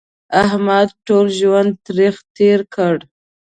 [0.43, 2.95] احمد ټول ژوند تریخ تېر کړ